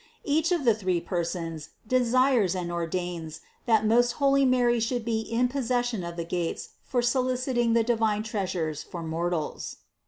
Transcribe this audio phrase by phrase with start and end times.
[0.23, 5.47] Each of the three Persons, desires and ordains, that most holy Mary should be in
[5.47, 9.75] possession of the gates for soliciting the divine treasures for mortals.